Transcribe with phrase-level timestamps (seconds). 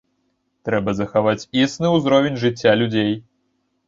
[0.69, 3.13] Трэба захаваць існы ўзровень жыцця людзей.